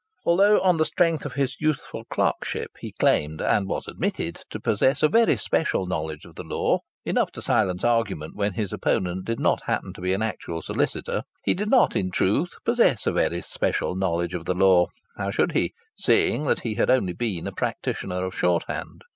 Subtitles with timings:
[0.25, 5.03] Although on the strength of his youthful clerkship he claimed, and was admitted, to possess
[5.03, 9.39] a very special knowledge of the law enough to silence argument when his opponent did
[9.39, 13.43] not happen to be an actual solicitor he did not in truth possess a very
[13.43, 14.87] special knowledge of the law
[15.17, 19.03] how should he, seeing that he had only been a practitioner of shorthand?